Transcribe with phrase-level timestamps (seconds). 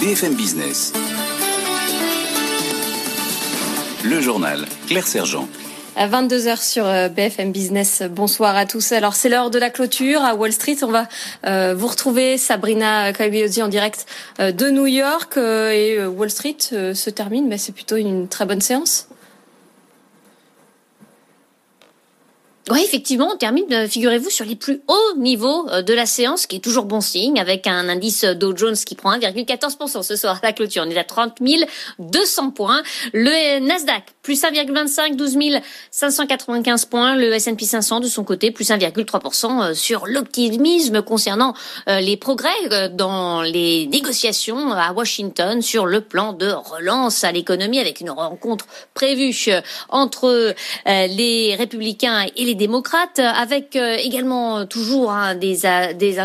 [0.00, 0.94] BFM Business.
[4.02, 5.46] Le journal Claire Sergent.
[5.94, 8.02] À 22h sur euh, BFM Business.
[8.10, 8.92] Bonsoir à tous.
[8.92, 10.78] Alors c'est l'heure de la clôture à Wall Street.
[10.80, 11.06] On va
[11.46, 14.06] euh, vous retrouver Sabrina Cagliozzi en direct
[14.40, 17.46] euh, de New York et Wall Street se termine.
[17.46, 19.09] Mais c'est plutôt une très bonne séance.
[22.70, 26.46] Oui, effectivement, on termine, euh, figurez-vous, sur les plus hauts niveaux euh, de la séance,
[26.46, 30.38] qui est toujours bon signe, avec un indice Dow Jones qui prend 1,14% ce soir
[30.40, 30.84] à la clôture.
[30.86, 31.38] On est à 30
[31.98, 32.82] 200 points.
[33.12, 35.36] Le Nasdaq, plus 1,25, 12
[35.90, 37.16] 595 points.
[37.16, 41.54] Le S&P 500, de son côté, plus 1,3% euh, sur l'optimisme concernant
[41.88, 48.00] les progrès dans les négociations à Washington sur le plan de relance à l'économie, avec
[48.00, 49.34] une rencontre prévue
[49.88, 50.54] entre
[50.86, 56.18] les républicains et les démocrates, avec euh, également euh, toujours hein, des, euh, des,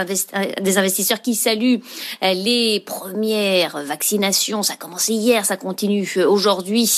[0.78, 1.80] investisseurs qui saluent
[2.22, 4.64] les premières vaccinations.
[4.64, 6.90] Ça a commencé hier, ça continue aujourd'hui,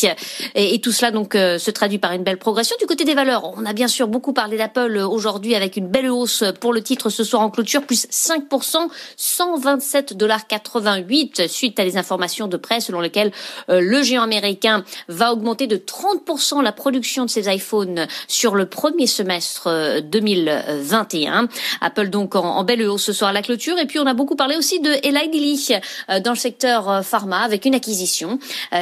[0.56, 2.76] et tout cela donc se traduit par une belle progression.
[2.80, 6.10] Du côté des valeurs, on a bien sûr beaucoup parlé d'Apple aujourd'hui avec une belle
[6.10, 11.84] hausse pour le titre ce soir en clôture, plus 5%, 127 dollars 88 suite à
[11.84, 13.32] des informations de presse selon lesquelles
[13.68, 19.08] le géant américain va augmenter de 30% la production de ses iPhones sur le premier
[19.08, 21.44] semestre semestre 2021.
[21.44, 21.48] Euh,
[21.82, 23.78] Apple donc en, belle hausse ce soir à la clôture.
[23.78, 25.70] Et puis on a beaucoup parlé aussi de Eli Lilly
[26.10, 28.40] euh, dans le secteur euh, pharma avec une acquisition,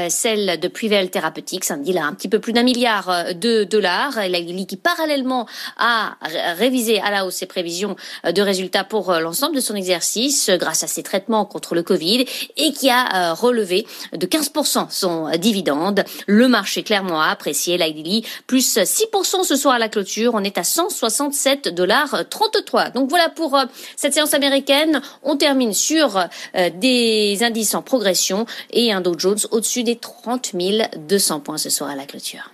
[0.09, 4.19] celle de Privel Therapeutics, à un petit peu plus d'un milliard de dollars.
[4.27, 5.47] Lilly qui parallèlement
[5.77, 6.17] a
[6.57, 10.87] révisé à la hausse ses prévisions de résultats pour l'ensemble de son exercice grâce à
[10.87, 12.25] ses traitements contre le Covid
[12.57, 16.03] et qui a relevé de 15% son dividende.
[16.27, 20.43] Le marché clairement a apprécié Eli Lilly plus 6% ce soir à la clôture on
[20.43, 22.91] est à 167 dollars 33.
[22.91, 25.01] Donc voilà pour euh, cette séance américaine.
[25.23, 30.53] On termine sur euh, des indices en progression et un Dow Jones au-dessus des 30
[30.97, 32.51] 200 points ce soir à la clôture.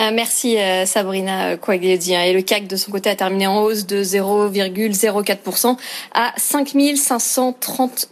[0.00, 0.56] Euh, merci
[0.86, 2.14] Sabrina Quagliedi.
[2.14, 5.76] Et le CAC de son côté a terminé en hausse de 0,04%
[6.14, 8.08] à 5530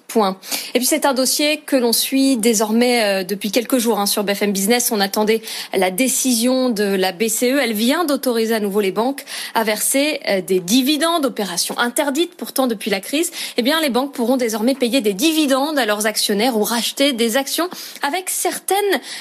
[0.75, 4.25] et puis c'est un dossier que l'on suit désormais euh, depuis quelques jours hein, sur
[4.25, 4.91] BFM Business.
[4.93, 5.43] On attendait
[5.75, 7.59] la décision de la BCE.
[7.62, 9.25] Elle vient d'autoriser à nouveau les banques
[9.55, 13.31] à verser euh, des dividendes, opération interdite pourtant depuis la crise.
[13.56, 17.37] Eh bien, les banques pourront désormais payer des dividendes à leurs actionnaires ou racheter des
[17.37, 17.69] actions
[18.03, 18.76] avec certaines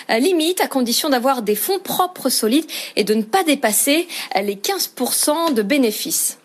[0.10, 4.08] euh, limites à condition d'avoir des fonds propres solides et de ne pas dépasser
[4.42, 6.38] les 15% de bénéfices.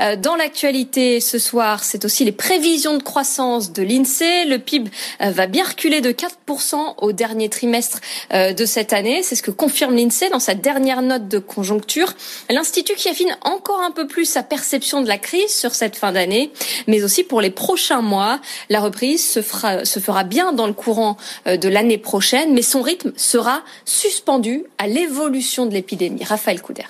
[0.00, 4.44] Euh, dans l'actualité ce soir, c'est aussi les prévisions de croissance de l'INSEE.
[4.46, 4.90] Le PIB
[5.20, 8.00] euh, va bien reculer de 4% au dernier trimestre
[8.32, 9.22] euh, de cette année.
[9.22, 12.14] C'est ce que confirme l'INSEE dans sa dernière note de conjoncture.
[12.50, 16.12] L'Institut qui affine encore un peu plus sa perception de la crise sur cette fin
[16.12, 16.52] d'année,
[16.86, 18.40] mais aussi pour les prochains mois.
[18.68, 22.82] La reprise se fera, se fera bien dans le courant de l'année prochaine, mais son
[22.82, 26.24] rythme sera suspendu à l'évolution de l'épidémie.
[26.24, 26.84] Raphaël Couder.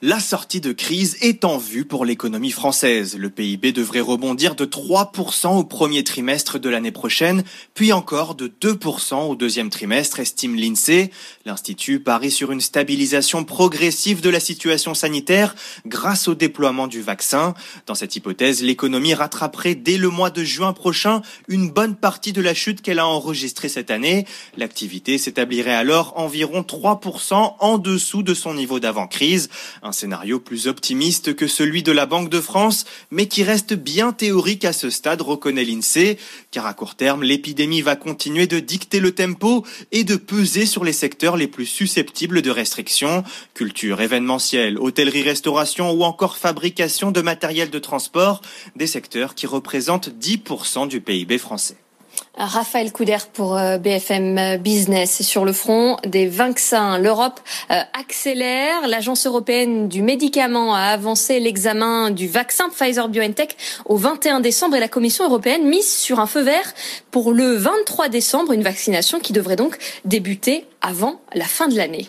[0.00, 3.16] La sortie de crise est en vue pour l'économie française.
[3.18, 7.42] Le PIB devrait rebondir de 3% au premier trimestre de l'année prochaine,
[7.74, 11.10] puis encore de 2% au deuxième trimestre, estime l'INSEE.
[11.46, 17.54] L'Institut parie sur une stabilisation progressive de la situation sanitaire grâce au déploiement du vaccin.
[17.86, 22.40] Dans cette hypothèse, l'économie rattraperait dès le mois de juin prochain une bonne partie de
[22.40, 24.26] la chute qu'elle a enregistrée cette année.
[24.56, 29.48] L'activité s'établirait alors environ 3% en dessous de son niveau d'avant-crise.
[29.88, 34.12] Un scénario plus optimiste que celui de la Banque de France, mais qui reste bien
[34.12, 36.18] théorique à ce stade, reconnaît l'INSEE,
[36.50, 40.84] car à court terme, l'épidémie va continuer de dicter le tempo et de peser sur
[40.84, 43.24] les secteurs les plus susceptibles de restrictions,
[43.54, 48.42] culture, événementielle, hôtellerie-restauration ou encore fabrication de matériel de transport,
[48.76, 51.78] des secteurs qui représentent 10% du PIB français.
[52.38, 55.22] Raphaël Couder pour euh, BFM Business.
[55.22, 57.40] Sur le front des vaccins, l'Europe
[57.70, 58.86] euh, accélère.
[58.86, 63.56] L'Agence européenne du médicament a avancé l'examen du vaccin Pfizer-BioNTech
[63.86, 66.74] au 21 décembre et la Commission européenne mise sur un feu vert
[67.10, 72.06] pour le 23 décembre, une vaccination qui devrait donc débuter avant la fin de l'année.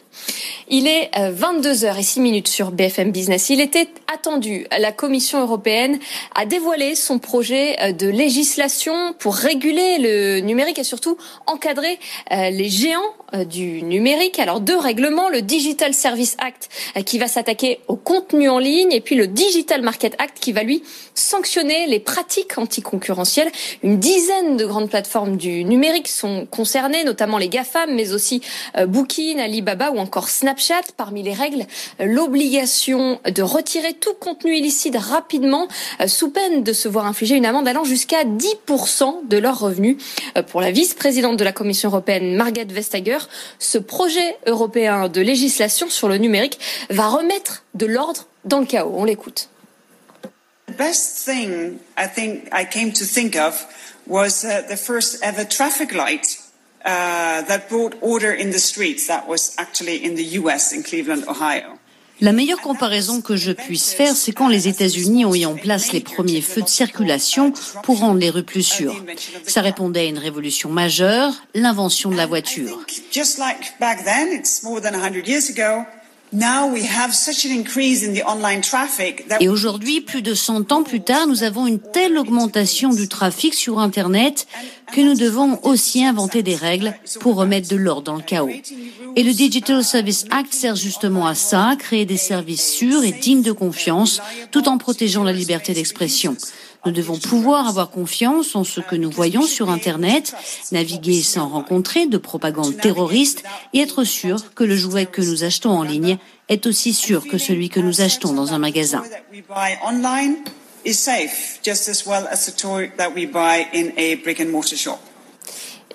[0.67, 3.49] Il est 22h06 euh, sur BFM Business.
[3.49, 4.67] Il était attendu.
[4.77, 5.97] La Commission européenne
[6.35, 11.18] a dévoilé son projet de législation pour réguler le numérique et surtout
[11.48, 12.00] encadrer
[12.31, 13.13] euh, les géants
[13.49, 14.39] du numérique.
[14.39, 18.91] Alors deux règlements, le Digital Service Act euh, qui va s'attaquer au contenu en ligne
[18.91, 20.83] et puis le Digital Market Act qui va lui
[21.13, 23.51] sanctionner les pratiques anticoncurrentielles.
[23.83, 28.41] Une dizaine de grandes plateformes du numérique sont concernées, notamment les GAFAM, mais aussi
[28.87, 30.81] Booking, Alibaba ou encore Snapchat.
[30.95, 31.65] Parmi les règles,
[31.99, 35.67] l'obligation de retirer tout contenu illicite rapidement
[36.07, 39.97] sous peine de se voir infliger une amende allant jusqu'à 10% de leurs revenus.
[40.37, 43.19] Euh, pour la vice-présidente de la Commission européenne, Margrethe Vestager,
[43.60, 48.94] ce projet européen de législation sur le numérique va remettre de l'ordre dans le chaos.
[48.95, 49.50] On l'écoute.
[50.68, 53.66] The best thing I think I came to think of
[54.06, 56.38] was uh, the first ever traffic light
[56.86, 59.07] uh, that brought order in the streets.
[59.07, 61.78] That was actually in the US, in Cleveland, Ohio.
[62.21, 65.94] La meilleure comparaison que je puisse faire, c'est quand les États-Unis ont mis en place
[65.94, 69.04] les premiers feux de circulation pour rendre les rues plus sûres.
[69.48, 72.86] Ça répondait à une révolution majeure, l'invention de la voiture.
[79.39, 83.55] Et aujourd'hui, plus de 100 ans plus tard, nous avons une telle augmentation du trafic
[83.55, 84.45] sur Internet
[84.93, 88.49] que nous devons aussi inventer des règles pour remettre de l'ordre dans le chaos.
[89.15, 93.41] Et le Digital Service Act sert justement à ça, créer des services sûrs et dignes
[93.41, 94.21] de confiance,
[94.51, 96.37] tout en protégeant la liberté d'expression.
[96.85, 100.33] Nous devons pouvoir avoir confiance en ce que nous voyons sur Internet,
[100.71, 103.43] naviguer sans rencontrer de propagande terroriste
[103.73, 106.17] et être sûr que le jouet que nous achetons en ligne
[106.47, 109.03] est aussi sûr que celui que nous achetons dans un magasin.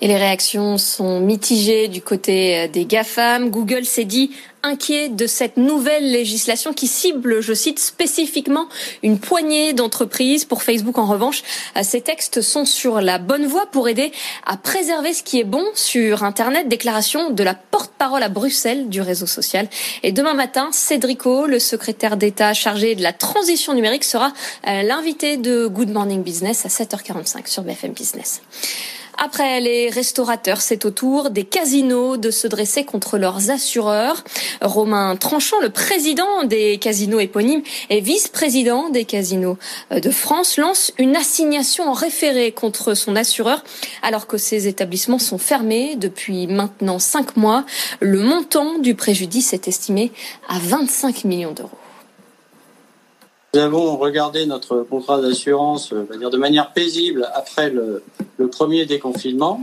[0.01, 3.49] Et les réactions sont mitigées du côté euh, des GAFAM.
[3.49, 4.31] Google s'est dit
[4.65, 8.67] inquiet de cette nouvelle législation qui cible, je cite, spécifiquement
[9.03, 10.43] une poignée d'entreprises.
[10.45, 11.43] Pour Facebook, en revanche,
[11.83, 14.11] ces textes sont sur la bonne voie pour aider
[14.45, 16.67] à préserver ce qui est bon sur Internet.
[16.67, 19.69] Déclaration de la porte-parole à Bruxelles du réseau social.
[20.03, 24.33] Et demain matin, Cédrico, le secrétaire d'État chargé de la transition numérique, sera
[24.67, 28.41] euh, l'invité de Good Morning Business à 7h45 sur BFM Business.
[29.17, 34.23] Après les restaurateurs, c'est au tour des casinos de se dresser contre leurs assureurs.
[34.61, 39.57] Romain Tranchant, le président des casinos éponymes et vice-président des casinos
[39.91, 43.63] euh, de France, lance une assignation en référé contre son assureur
[44.01, 47.65] alors que ces établissements sont fermés depuis maintenant cinq mois.
[48.01, 50.11] Le montant du préjudice est estimé
[50.49, 51.77] à 25 millions d'euros.
[53.55, 58.03] Nous avons regardé notre contrat d'assurance euh, de manière paisible après le,
[58.51, 59.61] premier déconfinement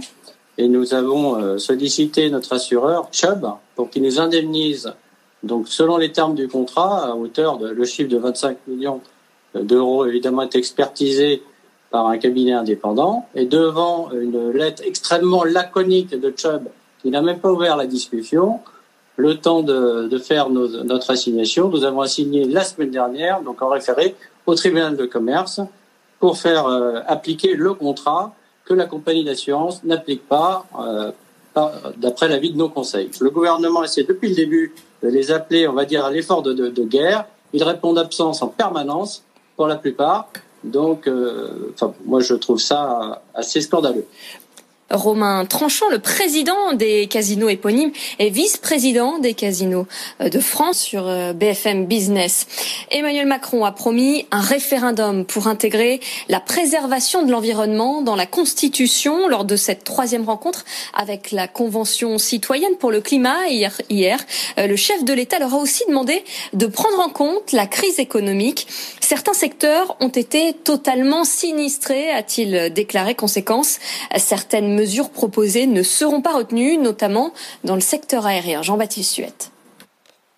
[0.56, 3.46] et nous avons euh, sollicité notre assureur, Chubb,
[3.76, 4.94] pour qu'il nous indemnise,
[5.42, 9.02] donc selon les termes du contrat, à hauteur de le chiffre de 25 millions
[9.54, 11.42] d'euros, évidemment, est expertisé
[11.90, 13.26] par un cabinet indépendant.
[13.34, 16.62] Et devant une lettre extrêmement laconique de Chubb,
[17.02, 18.60] qui n'a même pas ouvert la discussion,
[19.22, 21.68] le temps de, faire notre assignation.
[21.68, 25.60] Nous avons assigné la semaine dernière, donc en référé au tribunal de commerce,
[26.18, 31.12] pour faire euh, appliquer le contrat que la compagnie d'assurance n'applique pas, euh,
[31.98, 33.10] d'après l'avis de nos conseils.
[33.20, 36.84] Le gouvernement essaie depuis le début de les appeler, on va dire, à l'effort de,
[36.84, 37.26] guerre.
[37.52, 39.22] Ils répondent absence en permanence,
[39.56, 40.28] pour la plupart.
[40.64, 41.72] Donc, euh,
[42.06, 44.06] moi, je trouve ça assez scandaleux.
[44.92, 49.86] Romain Tranchant, le président des casinos éponymes et vice-président des casinos
[50.20, 52.46] euh, de France sur euh, BFM Business.
[52.90, 59.28] Emmanuel Macron a promis un référendum pour intégrer la préservation de l'environnement dans la Constitution
[59.28, 63.80] lors de cette troisième rencontre avec la Convention citoyenne pour le climat hier.
[63.88, 64.18] hier.
[64.58, 66.22] Euh, le chef de l'État leur a aussi demandé
[66.52, 68.66] de prendre en compte la crise économique.
[69.00, 73.14] Certains secteurs ont été totalement sinistrés, a-t-il déclaré.
[73.14, 73.78] Conséquence,
[74.16, 77.32] certaines mesures proposées ne seront pas retenues, notamment
[77.64, 78.62] dans le secteur aérien.
[78.62, 79.50] Jean-Baptiste Suette.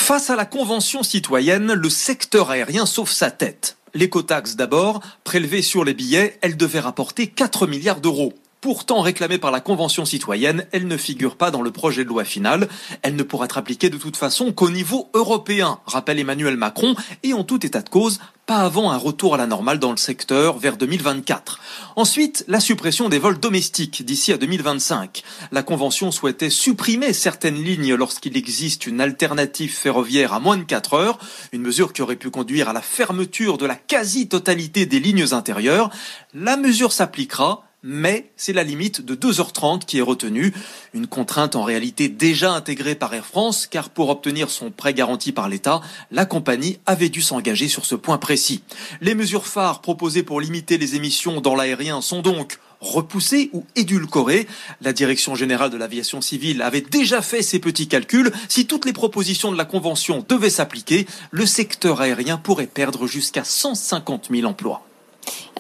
[0.01, 3.79] Face à la Convention citoyenne, le secteur aérien sauve sa tête.
[3.95, 8.35] L'écotaxe d'abord, prélevée sur les billets, elle devait rapporter 4 milliards d'euros.
[8.61, 12.25] Pourtant réclamée par la Convention citoyenne, elle ne figure pas dans le projet de loi
[12.25, 12.69] final.
[13.03, 17.35] Elle ne pourra être appliquée de toute façon qu'au niveau européen, rappelle Emmanuel Macron, et
[17.35, 20.59] en tout état de cause, pas avant un retour à la normale dans le secteur
[20.59, 21.61] vers 2024.
[21.97, 25.23] Ensuite, la suppression des vols domestiques d'ici à 2025.
[25.51, 30.95] La Convention souhaitait supprimer certaines lignes lorsqu'il existe une alternative ferroviaire à moins de 4
[30.95, 31.19] heures,
[31.53, 35.91] une mesure qui aurait pu conduire à la fermeture de la quasi-totalité des lignes intérieures.
[36.35, 40.55] La mesure s'appliquera mais c'est la limite de 2h30 qui est retenue,
[40.95, 45.33] une contrainte en réalité déjà intégrée par Air France, car pour obtenir son prêt garanti
[45.33, 48.63] par l'État, la compagnie avait dû s'engager sur ce point précis.
[49.03, 54.47] Les mesures phares proposées pour limiter les émissions dans l'aérien sont donc repoussées ou édulcorées.
[54.81, 58.33] La Direction générale de l'aviation civile avait déjà fait ses petits calculs.
[58.49, 63.45] Si toutes les propositions de la Convention devaient s'appliquer, le secteur aérien pourrait perdre jusqu'à
[63.45, 64.87] 150 000 emplois.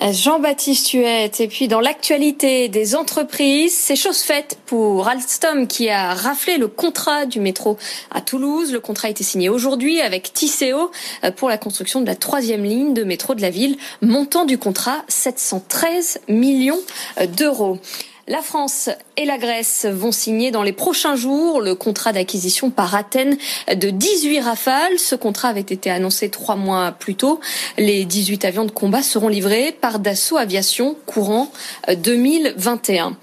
[0.00, 1.40] Jean-Baptiste Huette.
[1.40, 6.68] Et puis dans l'actualité des entreprises, c'est chose faite pour Alstom qui a raflé le
[6.68, 7.78] contrat du métro
[8.10, 8.72] à Toulouse.
[8.72, 10.90] Le contrat a été signé aujourd'hui avec Tisséo
[11.24, 13.76] euh, pour la construction de la troisième ligne de métro de la ville.
[14.02, 16.80] Montant du contrat 713 millions
[17.20, 17.78] euh, d'euros.
[18.26, 18.88] La France
[19.18, 23.36] et la Grèce vont signer dans les prochains jours le contrat d'acquisition par Athènes
[23.68, 24.98] de 18 rafales.
[24.98, 27.38] Ce contrat avait été annoncé trois mois plus tôt.
[27.76, 31.52] Les 18 avions de combat seront livrés par Dassault Aviation courant
[31.94, 33.14] 2021.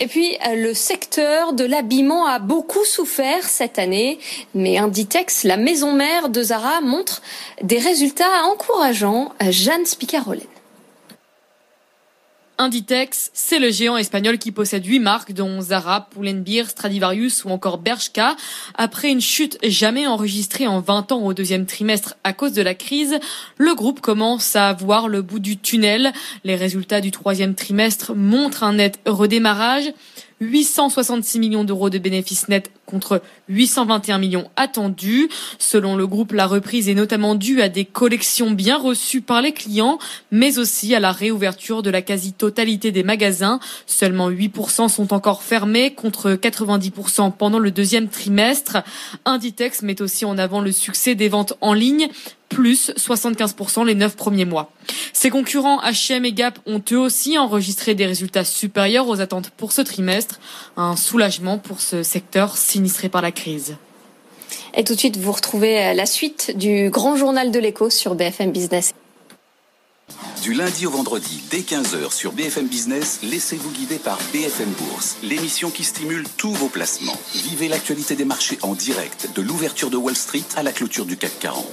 [0.00, 4.18] Et puis, le secteur de l'habillement a beaucoup souffert cette année,
[4.56, 7.22] mais Inditex, la maison mère de Zara, montre
[7.62, 9.32] des résultats encourageants.
[9.48, 10.59] Jeanne Spicarolène.
[12.60, 17.78] Inditex, c'est le géant espagnol qui possède huit marques, dont Zara, Pull&Bear, Stradivarius ou encore
[17.78, 18.36] Bershka.
[18.74, 22.74] Après une chute jamais enregistrée en 20 ans au deuxième trimestre à cause de la
[22.74, 23.18] crise,
[23.56, 26.12] le groupe commence à voir le bout du tunnel.
[26.44, 29.90] Les résultats du troisième trimestre montrent un net redémarrage.
[30.40, 35.28] 866 millions d'euros de bénéfices nets contre 821 millions attendus.
[35.58, 39.52] Selon le groupe, la reprise est notamment due à des collections bien reçues par les
[39.52, 39.98] clients,
[40.30, 43.60] mais aussi à la réouverture de la quasi-totalité des magasins.
[43.86, 48.78] Seulement 8% sont encore fermés contre 90% pendant le deuxième trimestre.
[49.24, 52.08] Inditex met aussi en avant le succès des ventes en ligne
[52.50, 54.70] plus 75% les 9 premiers mois.
[55.14, 59.72] Ses concurrents H&M et Gap ont eux aussi enregistré des résultats supérieurs aux attentes pour
[59.72, 60.38] ce trimestre,
[60.76, 63.76] un soulagement pour ce secteur sinistré par la crise.
[64.74, 68.52] Et tout de suite, vous retrouvez la suite du grand journal de l'écho sur BFM
[68.52, 68.92] Business.
[70.42, 75.70] Du lundi au vendredi, dès 15h sur BFM Business, laissez-vous guider par BFM Bourse, l'émission
[75.70, 77.18] qui stimule tous vos placements.
[77.34, 81.16] Vivez l'actualité des marchés en direct, de l'ouverture de Wall Street à la clôture du
[81.16, 81.66] CAC 40.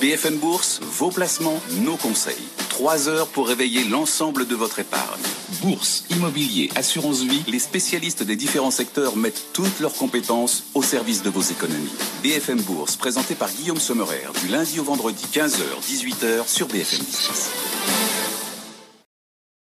[0.00, 2.36] BFM Bourse, vos placements, nos conseils.
[2.80, 5.20] Trois heures pour réveiller l'ensemble de votre épargne.
[5.60, 11.22] Bourse, immobilier, assurance vie, les spécialistes des différents secteurs mettent toutes leurs compétences au service
[11.22, 11.92] de vos économies.
[12.22, 17.50] BFM Bourse, présenté par Guillaume Sommerer, du lundi au vendredi, 15h, 18h sur BFM Business.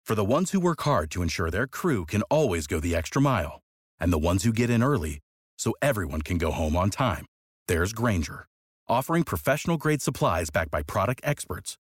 [0.04, 3.22] For the ones who work hard to ensure their crew can always go the extra
[3.22, 3.62] mile,
[3.98, 5.20] and the ones who get in early
[5.56, 7.24] so everyone can go home on time,
[7.68, 8.44] there's Granger,
[8.86, 11.78] offering professional grade supplies backed by product experts